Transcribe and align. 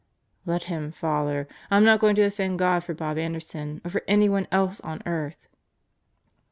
"Let 0.47 0.63
him, 0.63 0.91
Father. 0.91 1.47
I'm 1.69 1.83
not 1.83 1.99
going 1.99 2.15
to 2.15 2.23
offend 2.23 2.57
God 2.57 2.83
for 2.83 2.95
Bob 2.95 3.19
Anderson 3.19 3.81
or 3.85 3.91
for 3.91 4.01
anyone 4.07 4.47
else 4.51 4.79
on 4.81 5.03
earth." 5.05 5.47